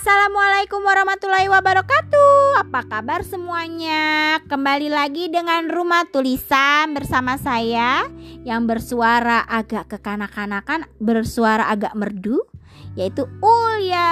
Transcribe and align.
Assalamualaikum 0.00 0.80
warahmatullahi 0.80 1.52
wabarakatuh. 1.52 2.56
Apa 2.56 2.88
kabar 2.88 3.20
semuanya? 3.20 4.40
Kembali 4.48 4.88
lagi 4.88 5.28
dengan 5.28 5.68
Rumah 5.68 6.08
Tulisan 6.08 6.96
bersama 6.96 7.36
saya 7.36 8.08
yang 8.40 8.64
bersuara 8.64 9.44
agak 9.44 9.92
kekanak-kanakan, 9.92 10.88
bersuara 10.96 11.68
agak 11.68 11.92
merdu, 11.92 12.40
yaitu 12.96 13.28
Ulya. 13.44 14.08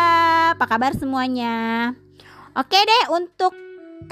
Apa 0.53 0.69
kabar 0.69 0.93
semuanya? 0.93 1.97
Oke 2.53 2.77
deh, 2.77 3.05
untuk 3.09 3.57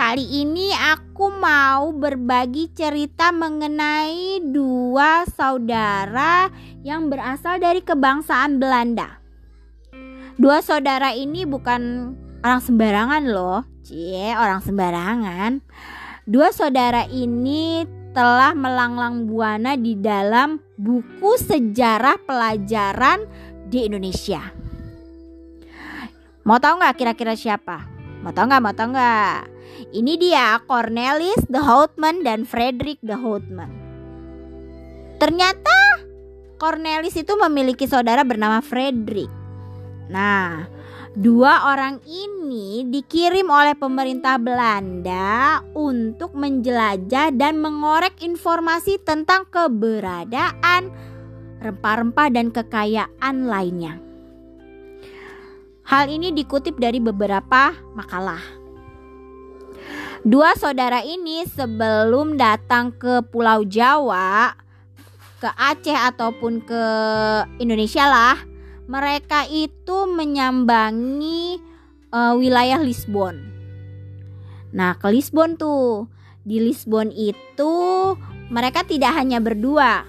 kali 0.00 0.24
ini 0.48 0.72
aku 0.72 1.28
mau 1.28 1.92
berbagi 1.92 2.72
cerita 2.72 3.36
mengenai 3.36 4.40
dua 4.48 5.28
saudara 5.28 6.48
yang 6.80 7.12
berasal 7.12 7.60
dari 7.60 7.84
kebangsaan 7.84 8.56
Belanda. 8.56 9.25
Dua 10.36 10.60
saudara 10.60 11.16
ini 11.16 11.48
bukan 11.48 12.12
orang 12.44 12.60
sembarangan 12.60 13.24
loh. 13.24 13.64
Cie, 13.80 14.36
orang 14.36 14.60
sembarangan. 14.60 15.64
Dua 16.28 16.52
saudara 16.52 17.08
ini 17.08 17.88
telah 18.12 18.52
melanglang 18.52 19.24
buana 19.24 19.80
di 19.80 19.96
dalam 19.96 20.60
buku 20.76 21.40
sejarah 21.40 22.20
pelajaran 22.20 23.24
di 23.72 23.88
Indonesia. 23.88 24.44
Mau 26.44 26.60
tahu 26.60 26.84
nggak 26.84 26.96
kira-kira 27.00 27.32
siapa? 27.32 27.88
Mau 28.20 28.28
tahu 28.36 28.52
nggak? 28.52 28.60
Mau 28.60 28.76
tahu 28.76 28.88
nggak? 28.92 29.38
Ini 29.96 30.12
dia 30.20 30.60
Cornelis 30.68 31.48
de 31.48 31.64
Houtman 31.64 32.20
dan 32.20 32.44
Frederick 32.44 33.00
de 33.00 33.16
Houtman. 33.16 33.72
Ternyata 35.16 36.04
Cornelis 36.60 37.16
itu 37.16 37.32
memiliki 37.40 37.88
saudara 37.88 38.20
bernama 38.20 38.60
Frederick. 38.60 39.45
Nah, 40.06 40.70
dua 41.18 41.74
orang 41.74 41.98
ini 42.06 42.86
dikirim 42.86 43.50
oleh 43.50 43.74
pemerintah 43.74 44.38
Belanda 44.38 45.58
untuk 45.74 46.34
menjelajah 46.38 47.34
dan 47.34 47.58
mengorek 47.58 48.22
informasi 48.22 49.02
tentang 49.02 49.50
keberadaan 49.50 50.94
rempah-rempah 51.58 52.28
dan 52.30 52.54
kekayaan 52.54 53.50
lainnya. 53.50 53.98
Hal 55.86 56.10
ini 56.10 56.34
dikutip 56.34 56.78
dari 56.82 56.98
beberapa 56.98 57.74
makalah. 57.94 58.42
Dua 60.26 60.58
saudara 60.58 61.06
ini 61.06 61.46
sebelum 61.46 62.34
datang 62.34 62.90
ke 62.90 63.22
Pulau 63.30 63.62
Jawa, 63.62 64.58
ke 65.38 65.46
Aceh 65.46 65.94
ataupun 65.94 66.66
ke 66.66 66.84
Indonesia 67.62 68.10
lah, 68.10 68.34
mereka 68.86 69.46
itu 69.50 70.06
menyambangi 70.06 71.58
uh, 72.14 72.34
wilayah 72.38 72.78
Lisbon. 72.78 73.42
Nah, 74.74 74.94
ke 74.98 75.10
Lisbon 75.10 75.58
tuh. 75.58 76.10
Di 76.46 76.62
Lisbon 76.62 77.10
itu 77.10 77.74
mereka 78.54 78.86
tidak 78.86 79.18
hanya 79.18 79.42
berdua, 79.42 80.06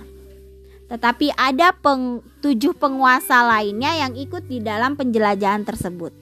tetapi 0.85 1.33
ada 1.33 1.73
peng, 1.73 2.21
tujuh 2.45 2.77
penguasa 2.77 3.41
lainnya 3.41 4.05
yang 4.05 4.13
ikut 4.13 4.45
di 4.45 4.61
dalam 4.61 4.93
penjelajahan 4.93 5.65
tersebut. 5.65 6.13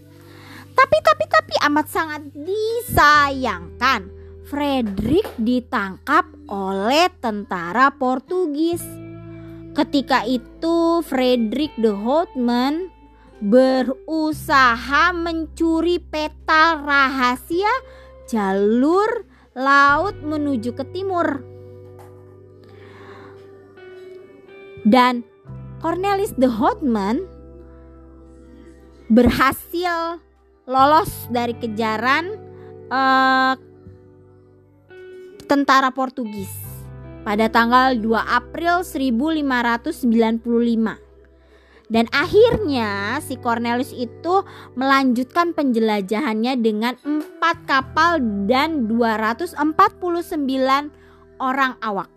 Tapi 0.72 0.98
tapi 1.04 1.26
tapi 1.28 1.56
amat 1.68 1.88
sangat 1.92 2.22
disayangkan 2.32 4.08
Frederick 4.48 5.28
ditangkap 5.36 6.32
oleh 6.48 7.12
tentara 7.20 7.92
Portugis 7.92 9.05
Ketika 9.76 10.24
itu 10.24 11.04
Frederick 11.04 11.76
de 11.76 11.92
Houtman 11.92 12.88
berusaha 13.44 15.12
mencuri 15.12 16.00
peta 16.00 16.80
rahasia 16.80 17.68
jalur 18.24 19.28
laut 19.52 20.16
menuju 20.24 20.72
ke 20.72 20.88
timur. 20.96 21.44
Dan 24.88 25.28
Cornelis 25.84 26.32
de 26.40 26.48
Houtman 26.48 27.28
berhasil 29.12 30.24
lolos 30.64 31.12
dari 31.28 31.52
kejaran 31.52 32.40
uh, 32.88 33.60
tentara 35.52 35.92
Portugis 35.92 36.65
pada 37.26 37.50
tanggal 37.50 37.98
2 37.98 38.06
April 38.14 38.86
1595. 38.86 41.02
Dan 41.86 42.10
akhirnya 42.10 43.22
si 43.22 43.38
Cornelius 43.38 43.94
itu 43.94 44.42
melanjutkan 44.74 45.54
penjelajahannya 45.54 46.58
dengan 46.58 46.98
empat 47.02 47.62
kapal 47.70 48.18
dan 48.50 48.90
249 48.90 49.54
orang 51.42 51.74
awak. 51.82 52.10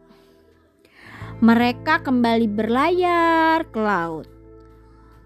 Mereka 1.38 2.02
kembali 2.02 2.48
berlayar 2.48 3.68
ke 3.68 3.80
laut. 3.80 4.26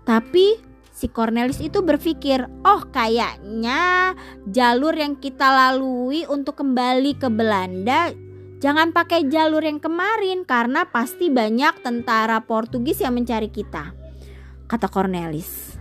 Tapi 0.02 0.58
si 0.90 1.06
Cornelis 1.06 1.62
itu 1.62 1.80
berpikir, 1.80 2.50
"Oh, 2.66 2.82
kayaknya 2.90 4.12
jalur 4.50 4.92
yang 4.92 5.14
kita 5.16 5.48
lalui 5.48 6.26
untuk 6.26 6.58
kembali 6.58 7.16
ke 7.16 7.30
Belanda 7.30 8.10
Jangan 8.62 8.94
pakai 8.94 9.26
jalur 9.26 9.66
yang 9.66 9.82
kemarin 9.82 10.46
karena 10.46 10.86
pasti 10.86 11.26
banyak 11.26 11.82
tentara 11.82 12.38
Portugis 12.46 13.02
yang 13.02 13.18
mencari 13.18 13.50
kita, 13.50 13.90
kata 14.70 14.86
Cornelis. 14.86 15.74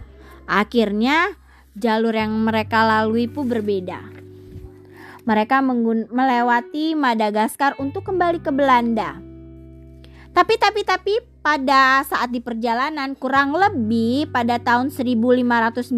Akhirnya 0.49 1.37
jalur 1.77 2.17
yang 2.17 2.33
mereka 2.41 2.81
lalui 2.81 3.29
pun 3.29 3.45
berbeda. 3.45 4.01
Mereka 5.29 5.61
melewati 6.09 6.97
Madagaskar 6.97 7.77
untuk 7.77 8.01
kembali 8.09 8.41
ke 8.41 8.49
Belanda. 8.49 9.21
Tapi 10.33 10.57
tapi 10.57 10.81
tapi 10.81 11.21
pada 11.45 12.01
saat 12.01 12.33
di 12.33 12.41
perjalanan 12.41 13.13
kurang 13.13 13.53
lebih 13.53 14.33
pada 14.33 14.57
tahun 14.57 14.89
1596 14.89 15.93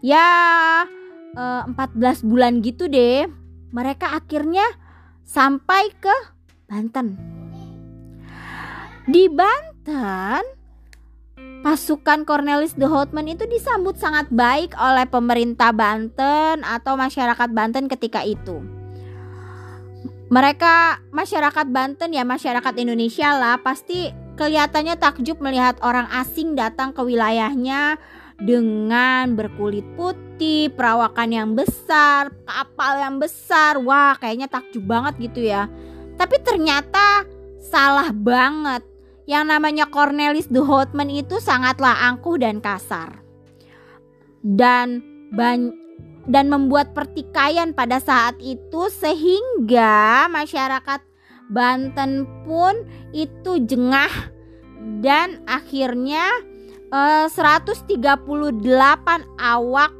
ya 0.00 0.26
eh, 1.36 1.62
14 1.68 2.24
bulan 2.24 2.64
gitu 2.64 2.88
deh 2.88 3.28
mereka 3.74 4.16
akhirnya 4.16 4.64
sampai 5.30 5.94
ke 6.02 6.16
Banten. 6.66 7.14
Di 9.06 9.30
Banten, 9.30 10.42
pasukan 11.62 12.26
Cornelis 12.26 12.74
de 12.74 12.90
Houtman 12.90 13.30
itu 13.30 13.46
disambut 13.46 13.94
sangat 13.94 14.26
baik 14.34 14.74
oleh 14.74 15.06
pemerintah 15.06 15.70
Banten 15.70 16.66
atau 16.66 16.98
masyarakat 16.98 17.48
Banten 17.54 17.86
ketika 17.86 18.26
itu. 18.26 18.58
Mereka 20.30 21.10
masyarakat 21.14 21.66
Banten 21.70 22.10
ya 22.10 22.26
masyarakat 22.26 22.74
Indonesia 22.78 23.34
lah 23.34 23.62
pasti 23.62 24.10
kelihatannya 24.34 24.98
takjub 24.98 25.42
melihat 25.42 25.78
orang 25.82 26.06
asing 26.10 26.54
datang 26.58 26.90
ke 26.94 27.02
wilayahnya 27.02 27.98
dengan 28.40 29.36
berkulit 29.36 29.84
putih, 29.94 30.72
perawakan 30.72 31.30
yang 31.30 31.50
besar, 31.52 32.32
kapal 32.48 32.96
yang 32.96 33.16
besar. 33.20 33.76
Wah, 33.80 34.16
kayaknya 34.16 34.48
takjub 34.48 34.84
banget 34.84 35.30
gitu 35.30 35.44
ya. 35.44 35.68
Tapi 36.16 36.36
ternyata 36.40 37.28
salah 37.60 38.10
banget. 38.12 38.84
Yang 39.28 39.44
namanya 39.46 39.84
Cornelis 39.86 40.50
de 40.50 40.58
Houtman 40.58 41.06
itu 41.06 41.38
sangatlah 41.38 42.10
angkuh 42.10 42.40
dan 42.40 42.58
kasar. 42.58 43.22
Dan 44.42 45.04
ban 45.30 45.70
dan 46.26 46.50
membuat 46.50 46.96
pertikaian 46.96 47.70
pada 47.70 48.02
saat 48.02 48.34
itu 48.42 48.90
sehingga 48.90 50.26
masyarakat 50.32 51.10
Banten 51.50 52.30
pun 52.46 52.86
itu 53.10 53.58
jengah 53.66 54.30
dan 55.02 55.42
akhirnya 55.50 56.30
138 56.90 58.02
awak 59.38 59.92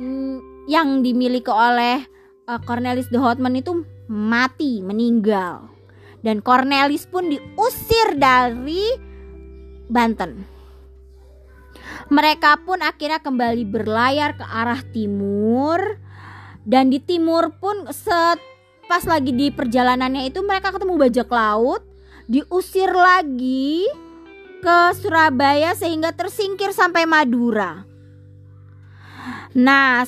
mm, 0.00 0.36
yang 0.64 1.04
dimiliki 1.04 1.52
oleh 1.52 2.04
uh, 2.48 2.60
Cornelis 2.64 3.12
de 3.12 3.20
Houtman 3.20 3.60
itu 3.60 3.84
mati, 4.08 4.80
meninggal. 4.80 5.68
Dan 6.24 6.40
Cornelis 6.40 7.04
pun 7.04 7.28
diusir 7.28 8.16
dari 8.16 8.96
Banten. 9.88 10.44
Mereka 12.08 12.64
pun 12.64 12.80
akhirnya 12.80 13.20
kembali 13.20 13.68
berlayar 13.68 14.36
ke 14.40 14.44
arah 14.44 14.80
timur 14.92 16.00
dan 16.64 16.88
di 16.88 17.00
timur 17.00 17.52
pun 17.60 17.88
set 17.92 18.40
pas 18.88 19.04
lagi 19.04 19.36
di 19.36 19.52
perjalanannya 19.52 20.32
itu 20.32 20.40
mereka 20.40 20.72
ketemu 20.72 20.96
bajak 20.96 21.28
laut, 21.28 21.84
diusir 22.24 22.88
lagi 22.88 23.84
ke 24.58 24.78
Surabaya 24.98 25.72
sehingga 25.74 26.14
tersingkir 26.14 26.74
sampai 26.74 27.06
Madura. 27.06 27.86
Nah, 29.54 30.04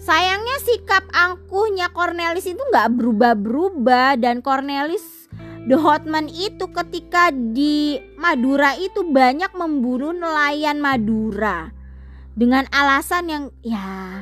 sayangnya 0.00 0.56
sikap 0.64 1.04
angkuhnya 1.12 1.92
Cornelis 1.94 2.44
itu 2.44 2.60
nggak 2.60 2.92
berubah-berubah 2.96 4.20
dan 4.20 4.44
Cornelis 4.44 5.24
The 5.64 5.80
Hotman 5.80 6.28
itu 6.28 6.68
ketika 6.68 7.32
di 7.32 7.96
Madura 8.20 8.76
itu 8.76 9.00
banyak 9.08 9.48
memburu 9.56 10.12
nelayan 10.12 10.76
Madura 10.76 11.72
dengan 12.36 12.68
alasan 12.68 13.32
yang 13.32 13.44
ya 13.64 14.20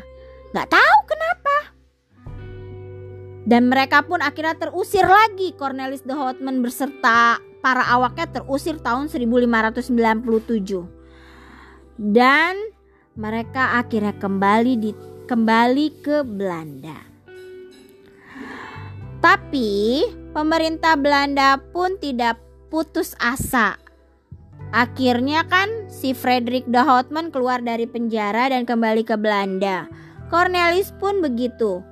nggak 0.55 0.69
tahu 0.71 0.99
kenapa. 1.11 1.57
Dan 3.43 3.67
mereka 3.67 4.07
pun 4.07 4.23
akhirnya 4.23 4.55
terusir 4.55 5.03
lagi. 5.03 5.51
Cornelis 5.59 6.07
de 6.07 6.15
Houtman 6.15 6.63
beserta 6.63 7.43
para 7.63 7.87
awaknya 7.87 8.27
terusir 8.29 8.83
tahun 8.83 9.07
1597. 9.09 10.83
Dan 11.97 12.59
mereka 13.15 13.79
akhirnya 13.79 14.19
kembali 14.19 14.73
di 14.77 14.91
kembali 15.31 15.87
ke 16.03 16.27
Belanda. 16.27 16.99
Tapi 19.23 20.03
pemerintah 20.35 20.99
Belanda 20.99 21.63
pun 21.71 21.95
tidak 22.03 22.43
putus 22.69 23.15
asa. 23.23 23.79
Akhirnya 24.73 25.47
kan 25.47 25.69
si 25.87 26.17
Frederick 26.17 26.67
de 26.67 26.81
Houtman 26.83 27.31
keluar 27.31 27.63
dari 27.63 27.87
penjara 27.87 28.51
dan 28.51 28.67
kembali 28.67 29.07
ke 29.07 29.15
Belanda. 29.15 29.87
Cornelis 30.33 30.91
pun 30.97 31.21
begitu, 31.21 31.85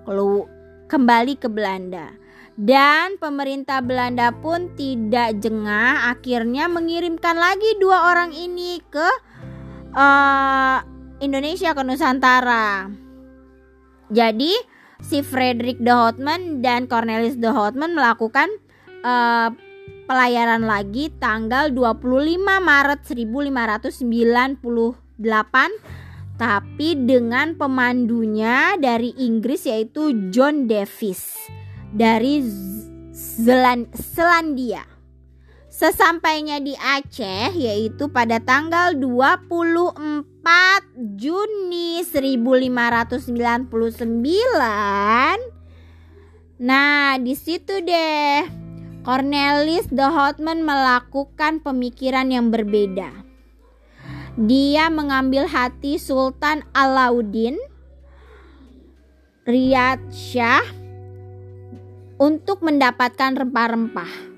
kembali 0.88 1.36
ke 1.36 1.46
Belanda. 1.46 2.19
Dan 2.60 3.16
pemerintah 3.16 3.80
Belanda 3.80 4.36
pun 4.36 4.68
tidak 4.76 5.40
jengah 5.40 6.12
akhirnya 6.12 6.68
mengirimkan 6.68 7.32
lagi 7.32 7.80
dua 7.80 8.12
orang 8.12 8.36
ini 8.36 8.84
ke 8.84 9.08
uh, 9.96 10.84
Indonesia 11.24 11.72
ke 11.72 11.80
Nusantara. 11.80 12.92
Jadi 14.12 14.52
si 15.00 15.24
Frederick 15.24 15.80
de 15.80 15.88
Houtman 15.88 16.60
dan 16.60 16.84
Cornelis 16.84 17.40
de 17.40 17.48
Houtman 17.48 17.96
melakukan 17.96 18.52
uh, 19.08 19.48
pelayaran 20.04 20.60
lagi 20.60 21.08
tanggal 21.16 21.72
25 21.72 22.36
Maret 22.44 23.00
1598 23.08 24.60
tapi 26.36 26.88
dengan 27.08 27.56
pemandunya 27.56 28.76
dari 28.76 29.16
Inggris 29.16 29.64
yaitu 29.64 30.28
John 30.28 30.68
Davis 30.68 31.48
dari 31.90 32.42
Zeland 33.14 33.90
Selandia. 33.94 34.86
Sesampainya 35.70 36.58
di 36.60 36.74
Aceh 36.76 37.54
yaitu 37.54 38.10
pada 38.10 38.42
tanggal 38.42 38.92
24 38.98 40.18
Juni 41.16 42.02
1599. 42.04 43.30
Nah, 46.60 47.16
di 47.16 47.32
situ 47.32 47.80
deh 47.80 48.44
Cornelis 49.00 49.88
de 49.88 50.04
Houtman 50.04 50.60
melakukan 50.60 51.64
pemikiran 51.64 52.28
yang 52.28 52.52
berbeda. 52.52 53.08
Dia 54.36 54.92
mengambil 54.92 55.48
hati 55.48 55.96
Sultan 55.96 56.60
Alauddin 56.76 57.56
Riyad 59.48 60.12
Shah 60.12 60.79
untuk 62.20 62.60
mendapatkan 62.60 63.32
rempah-rempah. 63.32 64.28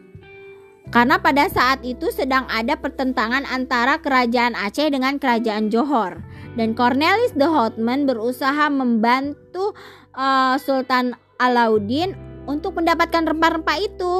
Karena 0.94 1.18
pada 1.18 1.50
saat 1.50 1.82
itu 1.82 2.14
sedang 2.14 2.46
ada 2.46 2.78
pertentangan 2.78 3.42
antara 3.48 3.98
kerajaan 3.98 4.54
Aceh 4.54 4.86
dengan 4.92 5.18
kerajaan 5.18 5.72
Johor 5.72 6.22
dan 6.54 6.76
Cornelis 6.76 7.32
de 7.32 7.48
Houtman 7.48 8.04
berusaha 8.04 8.68
membantu 8.68 9.72
uh, 10.14 10.54
Sultan 10.60 11.16
Alauddin 11.40 12.12
untuk 12.44 12.76
mendapatkan 12.76 13.24
rempah-rempah 13.24 13.78
itu. 13.80 14.14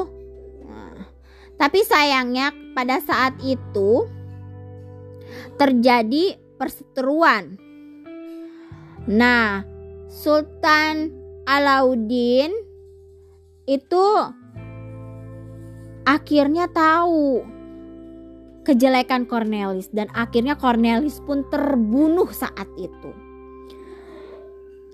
Nah, 0.65 1.07
tapi 1.61 1.85
sayangnya 1.85 2.57
pada 2.73 2.99
saat 3.05 3.37
itu 3.45 4.09
terjadi 5.61 6.41
perseteruan. 6.57 7.61
Nah, 9.05 9.67
Sultan 10.09 11.13
Alauddin 11.45 12.62
itu 13.67 14.05
akhirnya 16.03 16.67
tahu 16.67 17.47
kejelekan 18.63 19.27
Cornelis 19.27 19.91
dan 19.91 20.11
akhirnya 20.15 20.55
Cornelis 20.59 21.19
pun 21.23 21.47
terbunuh 21.51 22.31
saat 22.31 22.67
itu. 22.79 23.11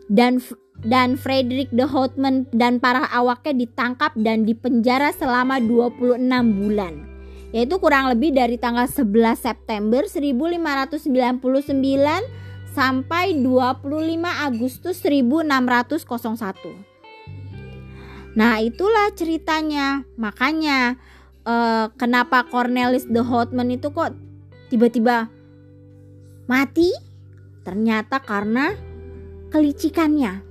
Dan 0.08 0.40
dan 0.88 1.20
Frederick 1.20 1.68
de 1.68 1.84
Houtman 1.84 2.48
dan 2.54 2.80
para 2.80 3.04
awaknya 3.12 3.66
ditangkap 3.66 4.16
dan 4.16 4.48
dipenjara 4.48 5.12
selama 5.12 5.60
26 5.60 6.16
bulan. 6.56 7.04
Yaitu 7.52 7.80
kurang 7.80 8.12
lebih 8.12 8.36
dari 8.36 8.60
tanggal 8.60 8.88
11 8.88 9.36
September 9.36 10.04
1599 10.04 11.08
sampai 12.76 13.40
25 13.40 13.84
Agustus 14.48 15.00
1601. 15.00 16.97
Nah, 18.38 18.62
itulah 18.62 19.10
ceritanya. 19.18 20.06
Makanya 20.14 20.94
uh, 21.42 21.90
kenapa 21.98 22.46
Cornelis 22.46 23.10
de 23.10 23.18
Houtman 23.18 23.74
itu 23.74 23.90
kok 23.90 24.14
tiba-tiba 24.70 25.26
mati? 26.46 26.94
Ternyata 27.66 28.22
karena 28.22 28.78
kelicikannya. 29.50 30.46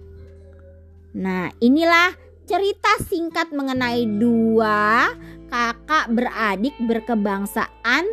Nah, 1.16 1.48
inilah 1.64 2.12
cerita 2.44 2.92
singkat 3.08 3.56
mengenai 3.56 4.04
dua 4.20 5.08
kakak 5.48 6.12
beradik 6.12 6.76
berkebangsaan 6.84 8.04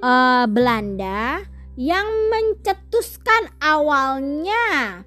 uh, 0.00 0.48
Belanda 0.48 1.44
yang 1.76 2.08
mencetuskan 2.32 3.52
awalnya 3.60 5.04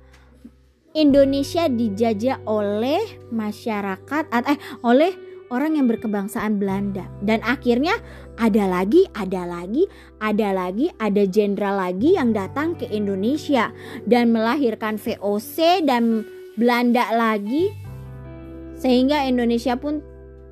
Indonesia 0.95 1.67
dijajah 1.67 2.47
oleh 2.47 3.03
masyarakat 3.27 4.31
eh 4.31 4.59
oleh 4.79 5.11
orang 5.51 5.77
yang 5.77 5.91
berkebangsaan 5.91 6.57
Belanda 6.57 7.05
dan 7.21 7.43
akhirnya 7.45 7.99
ada 8.39 8.65
lagi, 8.65 9.05
ada 9.13 9.43
lagi, 9.43 9.85
ada 10.23 10.55
lagi, 10.55 10.87
ada 10.97 11.23
jenderal 11.27 11.77
lagi 11.77 12.15
yang 12.15 12.31
datang 12.31 12.79
ke 12.79 12.87
Indonesia 12.89 13.69
dan 14.07 14.31
melahirkan 14.31 14.95
VOC 14.95 15.83
dan 15.83 16.23
Belanda 16.55 17.11
lagi 17.11 17.69
sehingga 18.79 19.27
Indonesia 19.27 19.75
pun 19.75 19.99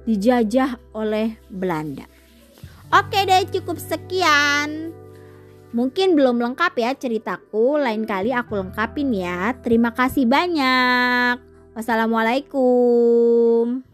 dijajah 0.03 0.79
oleh 0.91 1.39
Belanda. 1.47 2.03
Oke 2.91 3.25
deh 3.25 3.47
cukup 3.49 3.79
sekian. 3.79 5.02
Mungkin 5.73 6.13
belum 6.13 6.37
lengkap 6.37 6.77
ya 6.77 6.93
ceritaku, 6.93 7.81
lain 7.81 8.05
kali 8.05 8.29
aku 8.29 8.61
lengkapin 8.61 9.09
ya. 9.09 9.57
Terima 9.65 9.89
kasih 9.89 10.29
banyak. 10.29 11.41
Wassalamualaikum. 11.73 13.92